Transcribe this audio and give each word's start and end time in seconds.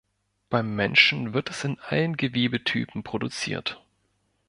Beim 0.49 0.75
Menschen 0.75 1.33
wird 1.35 1.51
es 1.51 1.63
in 1.63 1.77
allen 1.79 2.17
Gewebetypen 2.17 3.03
produziert. 3.03 3.83